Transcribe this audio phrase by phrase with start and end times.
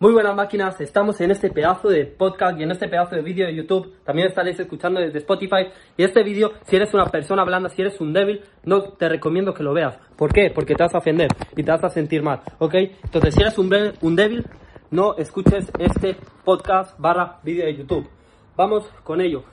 [0.00, 3.46] Muy buenas máquinas, estamos en este pedazo de podcast y en este pedazo de vídeo
[3.46, 3.94] de YouTube.
[4.04, 5.68] También estaréis escuchando desde Spotify.
[5.96, 9.54] Y este vídeo, si eres una persona blanda, si eres un débil, no te recomiendo
[9.54, 9.96] que lo veas.
[10.16, 10.50] ¿Por qué?
[10.52, 12.74] Porque te vas a ofender y te vas a sentir mal, ¿ok?
[13.04, 14.44] Entonces, si eres un, un débil,
[14.90, 18.08] no escuches este podcast barra vídeo de YouTube.
[18.56, 19.44] Vamos con ello.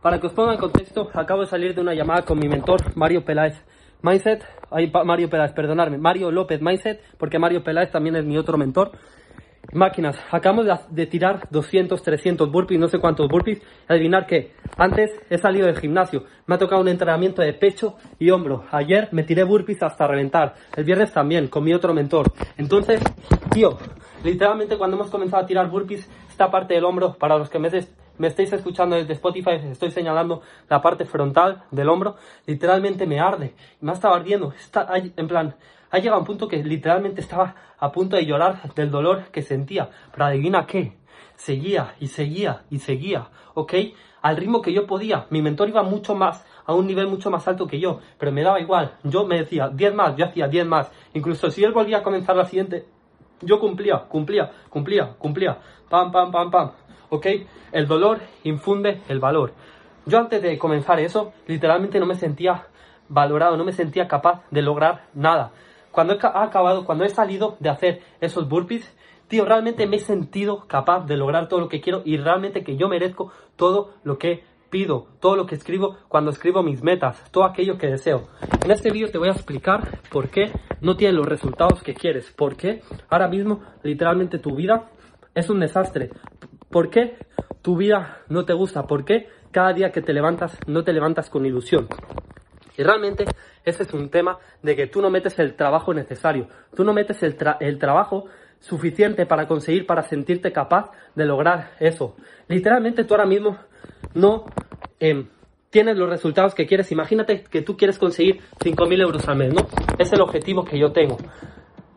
[0.00, 2.96] Para que os ponga en contexto, acabo de salir de una llamada con mi mentor,
[2.96, 3.64] Mario Peláez.
[4.00, 8.56] Mindset, ahí Mario Peláez, perdonadme, Mario López Mindset, porque Mario Peláez también es mi otro
[8.56, 8.92] mentor.
[9.72, 13.60] Máquinas, acabamos de, tirar 200, 300 burpees, no sé cuántos burpees.
[13.86, 18.30] Adivinar que antes he salido del gimnasio, me ha tocado un entrenamiento de pecho y
[18.30, 18.64] hombro.
[18.70, 20.54] Ayer me tiré burpees hasta reventar.
[20.74, 22.32] El viernes también, con mi otro mentor.
[22.56, 23.02] Entonces,
[23.52, 23.76] tío,
[24.24, 27.68] literalmente cuando hemos comenzado a tirar burpees, esta parte del hombro, para los que me,
[28.18, 33.54] me estáis escuchando desde Spotify, estoy señalando la parte frontal del hombro, literalmente me arde.
[33.80, 34.52] Me ha estado ardiendo.
[34.52, 35.56] Está, en plan,
[35.90, 39.42] ha llegado a un punto que literalmente estaba a punto de llorar del dolor que
[39.42, 39.90] sentía.
[40.12, 40.98] Pero adivina qué,
[41.36, 43.74] seguía y seguía y seguía, ¿ok?
[44.20, 45.26] Al ritmo que yo podía.
[45.30, 48.42] Mi mentor iba mucho más, a un nivel mucho más alto que yo, pero me
[48.42, 48.96] daba igual.
[49.04, 50.90] Yo me decía 10 más, yo hacía 10 más.
[51.14, 52.86] Incluso si él volvía a comenzar la siguiente,
[53.40, 55.58] yo cumplía, cumplía, cumplía, cumplía.
[55.88, 56.72] Pam, pam, pam, pam.
[57.10, 57.26] ¿Ok?
[57.72, 59.52] El dolor infunde el valor.
[60.06, 62.66] Yo antes de comenzar eso, literalmente no me sentía
[63.08, 65.52] valorado, no me sentía capaz de lograr nada.
[65.90, 68.94] Cuando he acabado, cuando he salido de hacer esos burpees,
[69.28, 72.76] tío, realmente me he sentido capaz de lograr todo lo que quiero y realmente que
[72.76, 77.44] yo merezco todo lo que pido, todo lo que escribo cuando escribo mis metas, todo
[77.44, 78.28] aquello que deseo.
[78.64, 82.30] En este vídeo te voy a explicar por qué no tienes los resultados que quieres,
[82.32, 84.90] por qué ahora mismo literalmente tu vida
[85.34, 86.10] es un desastre,
[86.70, 87.16] por qué
[87.62, 91.30] tu vida no te gusta, por qué cada día que te levantas no te levantas
[91.30, 91.88] con ilusión.
[92.76, 93.24] Y realmente
[93.64, 97.22] ese es un tema de que tú no metes el trabajo necesario, tú no metes
[97.22, 97.36] el,
[97.78, 98.26] trabajo
[98.60, 102.16] suficiente para conseguir, para sentirte capaz de lograr eso.
[102.46, 103.58] Literalmente tú ahora mismo
[104.14, 104.44] no
[105.00, 105.28] em,
[105.70, 106.92] tienes los resultados que quieres.
[106.92, 109.66] Imagínate que tú quieres conseguir 5.000 euros al mes, ¿no?
[109.98, 111.16] Es el objetivo que yo tengo.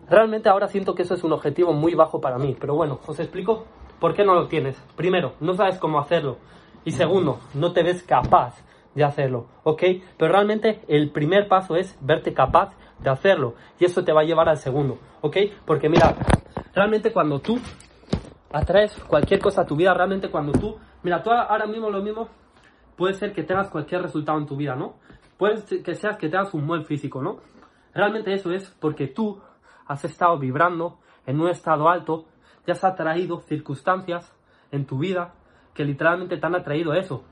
[0.09, 3.19] Realmente ahora siento que eso es un objetivo muy bajo para mí, pero bueno, os
[3.19, 3.65] explico
[4.01, 4.75] por qué no lo tienes.
[4.97, 6.39] Primero, no sabes cómo hacerlo.
[6.83, 8.55] Y segundo, no te ves capaz
[8.95, 9.83] de hacerlo, ¿ok?
[10.17, 14.23] Pero realmente el primer paso es verte capaz de hacerlo y eso te va a
[14.25, 15.37] llevar al segundo, ¿ok?
[15.65, 16.15] Porque mira,
[16.73, 17.59] realmente cuando tú
[18.51, 22.27] atraes cualquier cosa a tu vida, realmente cuando tú, mira, tú ahora mismo lo mismo,
[22.97, 24.95] puede ser que tengas cualquier resultado en tu vida, ¿no?
[25.37, 27.37] Puede que seas que tengas un buen físico, ¿no?
[27.93, 29.39] Realmente eso es porque tú
[29.85, 30.97] has estado vibrando
[31.27, 32.25] en un estado alto,
[32.65, 34.33] ya has atraído circunstancias
[34.71, 35.33] en tu vida
[35.73, 37.23] que literalmente te han atraído eso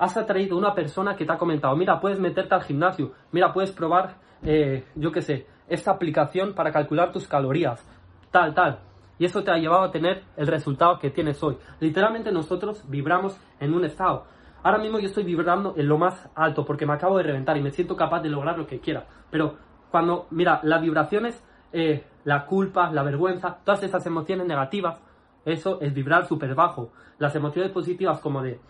[0.00, 3.70] has atraído una persona que te ha comentado, mira, puedes meterte al gimnasio, mira, puedes
[3.70, 7.86] probar, eh, yo qué sé, esta aplicación para calcular tus calorías,
[8.30, 8.80] tal, tal.
[9.18, 11.58] Y eso te ha llevado a tener el resultado que tienes hoy.
[11.80, 14.24] Literalmente nosotros vibramos en un estado.
[14.62, 17.62] Ahora mismo yo estoy vibrando en lo más alto porque me acabo de reventar y
[17.62, 19.04] me siento capaz de lograr lo que quiera.
[19.30, 19.58] Pero
[19.90, 21.44] cuando, mira, las vibraciones,
[21.74, 24.98] eh, la culpa, la vergüenza, todas esas emociones negativas,
[25.44, 26.92] eso es vibrar súper bajo.
[27.18, 28.60] Las emociones positivas como de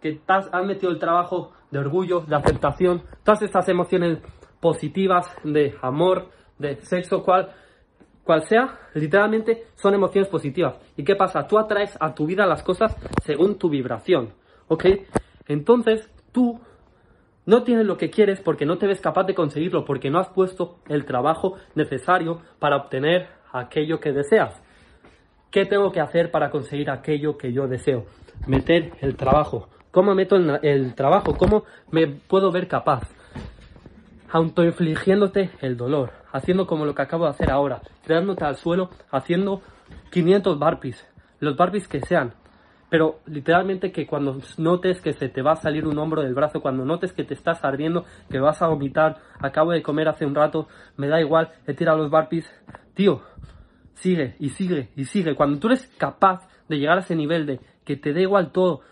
[0.00, 4.18] que has, metido el trabajo de orgullo, de aceptación, todas estas emociones
[4.60, 7.50] positivas de amor, de sexo, cual,
[8.24, 10.74] cual sea, literalmente son emociones positivas.
[10.96, 11.46] ¿Y qué pasa?
[11.46, 14.34] Tú atraes a tu vida las cosas según tu vibración,
[14.68, 14.86] ¿ok?
[15.46, 16.60] Entonces, tú
[17.44, 20.28] no tienes lo que quieres porque no te ves capaz de conseguirlo, porque no has
[20.28, 24.62] puesto el trabajo necesario para obtener aquello que deseas.
[25.50, 28.06] ¿Qué tengo que hacer para conseguir aquello que yo deseo?
[28.46, 29.68] Meter el trabajo.
[29.90, 31.36] ¿Cómo meto el, trabajo?
[31.36, 33.02] ¿Cómo me puedo ver capaz?
[34.30, 39.60] Autoinfligiéndote el dolor, haciendo como lo que acabo de hacer ahora, tirándote al suelo, haciendo
[40.10, 41.06] 500 barpees,
[41.40, 42.32] los barpees que sean,
[42.92, 46.60] pero literalmente que cuando notes que se te va a salir un hombro del brazo,
[46.60, 50.34] cuando notes que te estás ardiendo, que vas a vomitar, acabo de comer hace un
[50.34, 52.44] rato, me da igual, he tirado los barpees,
[52.92, 53.22] tío,
[53.94, 55.34] sigue y sigue y sigue.
[55.34, 58.82] Cuando tú eres capaz de llegar a ese nivel de que te dé igual todo,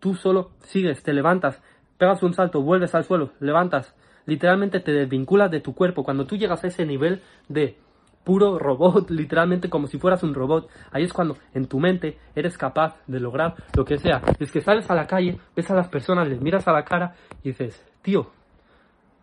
[0.00, 1.62] Tú solo sigues, te levantas,
[1.98, 3.94] pegas un salto, vuelves al suelo, levantas.
[4.24, 6.04] Literalmente te desvinculas de tu cuerpo.
[6.04, 7.76] Cuando tú llegas a ese nivel de
[8.24, 12.56] puro robot, literalmente como si fueras un robot, ahí es cuando en tu mente eres
[12.58, 14.22] capaz de lograr lo que sea.
[14.38, 17.14] Es que sales a la calle, ves a las personas, les miras a la cara
[17.42, 18.30] y dices, tío,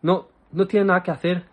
[0.01, 1.43] no, no tiene nada que hacer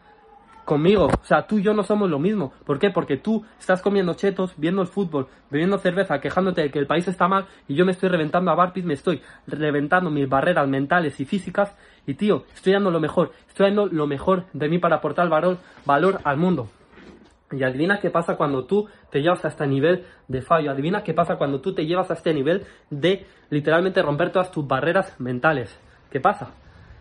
[0.65, 1.07] conmigo.
[1.07, 2.53] O sea, tú y yo no somos lo mismo.
[2.65, 2.91] ¿Por qué?
[2.91, 7.07] Porque tú estás comiendo chetos, viendo el fútbol, bebiendo cerveza, quejándote de que el país
[7.07, 11.21] está mal y yo me estoy reventando a barpis, me estoy reventando mis barreras mentales
[11.21, 11.75] y físicas
[12.07, 15.59] y tío, estoy dando lo mejor, estoy dando lo mejor de mí para aportar valor,
[15.85, 16.69] valor al mundo.
[17.53, 20.71] Y adivina qué pasa cuando tú te llevas a este nivel de fallo.
[20.71, 24.67] Adivina qué pasa cuando tú te llevas a este nivel de literalmente romper todas tus
[24.67, 25.79] barreras mentales.
[26.11, 26.51] ¿Qué pasa?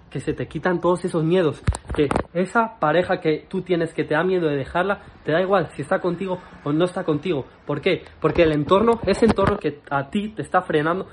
[0.09, 1.63] Que se te quitan todos esos miedos.
[1.95, 5.69] Que esa pareja que tú tienes que te da miedo de dejarla, te da igual
[5.71, 7.45] si está contigo o no está contigo.
[7.65, 8.03] ¿Por qué?
[8.19, 11.07] Porque el entorno, ese entorno que a ti te está frenando,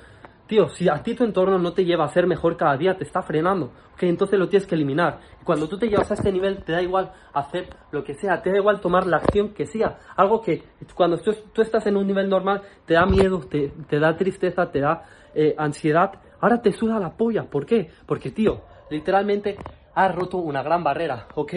[0.51, 3.05] Tío, si a ti tu entorno no te lleva a ser mejor cada día, te
[3.05, 4.03] está frenando, ¿ok?
[4.03, 5.21] Entonces lo tienes que eliminar.
[5.45, 8.51] Cuando tú te llevas a este nivel, te da igual hacer lo que sea, te
[8.51, 10.01] da igual tomar la acción que sea.
[10.17, 10.65] Algo que
[10.97, 15.05] cuando tú, estás en un nivel normal, te da miedo, te, da tristeza, te da
[15.37, 16.15] eh, ansiedad.
[16.41, 17.45] Ahora te suda la polla.
[17.45, 17.89] ¿Por qué?
[18.05, 19.57] Porque, tío, literalmente
[19.95, 21.53] has roto una gran barrera, ¿ok?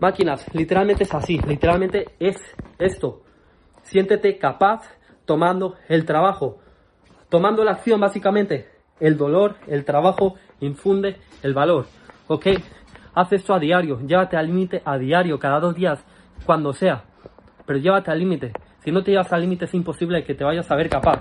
[0.00, 2.38] Máquinas, literalmente es así, literalmente es
[2.76, 3.22] esto.
[3.82, 6.58] Siéntete capaz tomando el trabajo.
[7.30, 8.68] Tomando la acción, básicamente,
[8.98, 11.86] el dolor, el trabajo, infunde el valor.
[12.26, 12.46] ¿Ok?
[13.14, 16.04] Haz esto a diario, llévate al límite a diario, cada dos días,
[16.44, 17.04] cuando sea.
[17.66, 18.52] Pero llévate al límite.
[18.80, 21.20] Si no te llevas al límite es imposible que te vayas a ver capaz.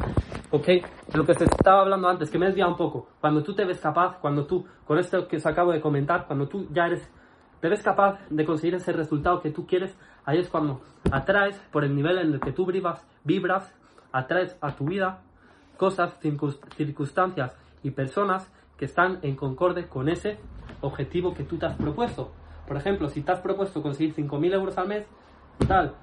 [0.50, 0.68] ¿Ok?
[1.14, 3.10] Lo que se estaba hablando antes, que me he desviado un poco.
[3.22, 6.48] Cuando tú te ves capaz, cuando tú, con esto que os acabo de comentar, cuando
[6.48, 7.08] tú ya eres,
[7.62, 9.96] te ves capaz de conseguir ese resultado que tú quieres,
[10.26, 13.72] ahí es cuando atraes por el nivel en el que tú vibras, vibras
[14.12, 15.22] atraes a tu vida
[15.80, 20.38] cosas, circunstancias y personas que están en concorde con ese
[20.82, 22.32] objetivo que tú te has propuesto.
[22.68, 25.06] Por ejemplo, si te has propuesto conseguir 5.000 euros al mes,
[25.68, 25.96] tal,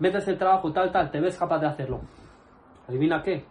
[0.00, 2.00] metes el trabajo, tal, tal, te ves capaz de hacerlo.
[2.88, 3.44] Adivina qué.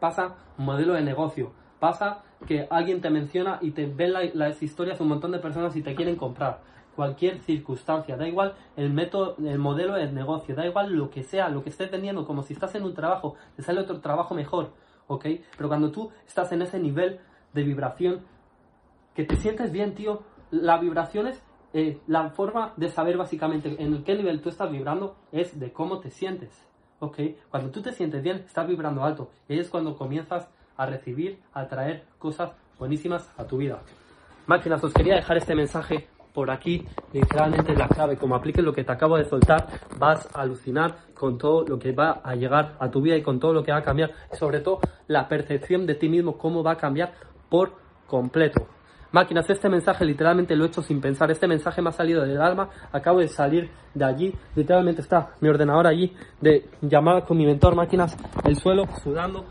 [0.00, 1.52] Pasa un modelo de negocio.
[1.78, 5.82] Pasa que alguien te menciona y te ven las historias un montón de personas y
[5.82, 6.60] te quieren comprar
[7.00, 11.48] cualquier circunstancia, da igual el método, el modelo de negocio, da igual lo que sea,
[11.48, 14.74] lo que estés vendiendo, como si estás en un trabajo, te sale otro trabajo mejor,
[15.06, 15.24] ¿ok?
[15.56, 17.18] Pero cuando tú estás en ese nivel
[17.54, 18.20] de vibración,
[19.14, 21.42] que te sientes bien, tío, la vibración es
[21.72, 26.00] eh, la forma de saber básicamente en qué nivel tú estás vibrando es de cómo
[26.00, 26.50] te sientes,
[26.98, 27.18] ¿ok?
[27.50, 31.66] Cuando tú te sientes bien, estás vibrando alto, y es cuando comienzas a recibir, a
[31.66, 33.80] traer cosas buenísimas a tu vida.
[34.46, 38.16] Máquinas, os quería dejar este mensaje por aquí literalmente la clave.
[38.16, 39.66] Como apliques lo que te acabo de soltar,
[39.98, 43.38] vas a alucinar con todo lo que va a llegar a tu vida y con
[43.38, 44.10] todo lo que va a cambiar.
[44.32, 47.12] sobre todo la percepción de ti mismo, cómo va a cambiar
[47.48, 47.72] por
[48.06, 48.66] completo.
[49.12, 51.32] Máquinas, este mensaje literalmente lo he hecho sin pensar.
[51.32, 52.68] Este mensaje me ha salido del alma.
[52.92, 54.32] Acabo de salir de allí.
[54.54, 57.74] Literalmente está mi ordenador allí de llamada con mi mentor.
[57.74, 59.44] Máquinas, el suelo sudando,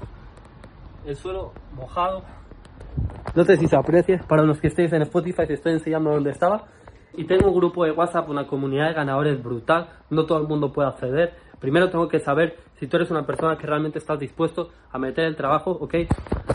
[1.06, 2.24] el suelo mojado,
[3.36, 4.20] no sé si se aprecie.
[4.28, 6.66] Para los que estéis en Spotify, te estoy enseñando dónde estaba.
[7.14, 9.90] Y tengo un grupo de WhatsApp, una comunidad de ganadores brutal.
[10.10, 11.34] No todo el mundo puede acceder.
[11.60, 15.26] Primero tengo que saber si tú eres una persona que realmente estás dispuesto a meter
[15.26, 15.96] el trabajo, ¿ok?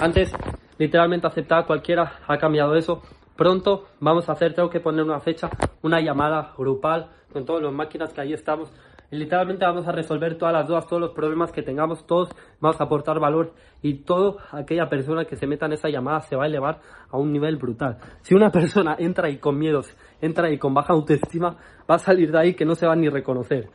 [0.01, 0.33] Antes,
[0.79, 3.03] literalmente aceptar cualquiera ha cambiado eso.
[3.37, 5.51] Pronto vamos a hacer, tengo que poner una fecha,
[5.83, 8.73] una llamada grupal con todas las máquinas que ahí estamos
[9.15, 12.29] literalmente vamos a resolver todas las dudas, todos los problemas que tengamos, todos
[12.61, 13.53] vamos a aportar valor
[13.83, 16.81] y toda aquella persona que se meta en esa llamada se va a elevar
[17.11, 17.99] a un nivel brutal.
[18.23, 21.57] Si una persona entra ahí con miedos, entra ahí con baja autoestima,
[21.91, 23.69] va a salir de ahí que no se va ni reconocer.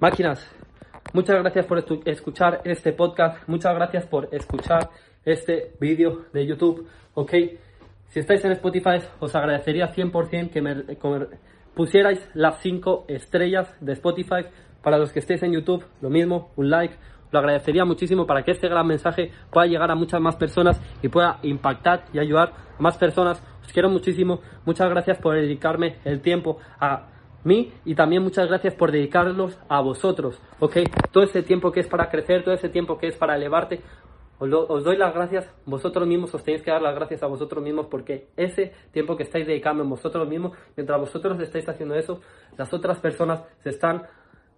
[0.00, 0.46] Máquinas,
[1.12, 4.90] muchas gracias por escuchar este podcast, muchas gracias por escuchar
[5.24, 7.32] este vídeo de YouTube, ¿ok?
[8.08, 10.84] Si estáis en Spotify, os agradecería 100% que me
[11.74, 14.44] pusierais las 5 estrellas de Spotify
[14.82, 16.94] para los que estéis en YouTube, lo mismo, un like.
[17.30, 21.08] Lo agradecería muchísimo para que este gran mensaje pueda llegar a muchas más personas y
[21.08, 23.42] pueda impactar y ayudar a más personas.
[23.64, 24.40] Os quiero muchísimo.
[24.66, 27.06] Muchas gracias por dedicarme el tiempo a
[27.44, 30.76] mí y también muchas gracias por dedicarlos a vosotros, ¿ok?
[31.10, 33.80] Todo ese tiempo que es para crecer, todo ese tiempo que es para elevarte,
[34.38, 37.86] os, doy las gracias, vosotros mismos os tenéis que dar las gracias a vosotros mismos
[37.86, 42.20] porque ese tiempo que estáis dedicando en vosotros mismos, mientras vosotros estáis haciendo eso,
[42.56, 44.02] las otras personas se están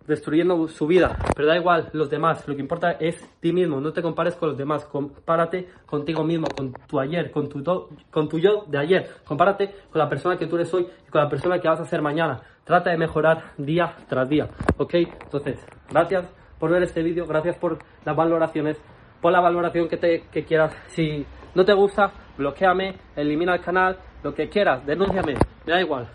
[0.07, 3.93] destruyendo su vida, pero da igual los demás, lo que importa es ti mismo, no
[3.93, 7.63] te compares con los demás, compárate contigo mismo, con tu ayer, con tu,
[8.11, 11.23] con tu yo de ayer, compárate con la persona que tú eres hoy y con
[11.23, 14.95] la persona que vas a ser mañana, trata de mejorar día tras día, ¿ok?
[14.95, 16.27] Entonces, gracias
[16.59, 18.81] por ver este vídeo, gracias por las valoraciones,
[19.21, 23.99] pon la valoración que, te, que quieras, si no te gusta, bloqueame, elimina el canal,
[24.23, 25.35] lo que quieras, denúnciame,
[25.67, 26.09] me da igual.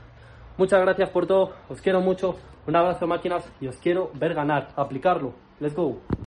[0.57, 2.35] Muchas gracias por todo, os quiero mucho,
[2.67, 5.33] un abrazo máquinas y os quiero ver ganar, aplicarlo.
[5.59, 5.99] Let's go.